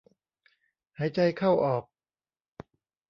[0.97, 1.83] หายใจเข้าออก